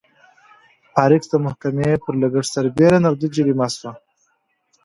[0.93, 3.91] پارکس د محکمې پر لګښت سربېره نغدي جریمه شوه.